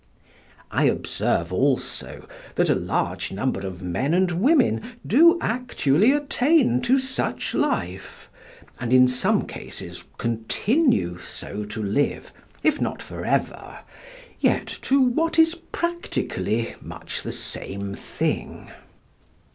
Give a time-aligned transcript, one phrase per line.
[0.71, 6.97] I observe also that a large number of men and women do actually attain to
[6.97, 8.27] such life,
[8.79, 12.33] and in some cases continue so to live,
[12.63, 13.81] if not for ever,
[14.39, 18.71] yet to what is practically much the same thing.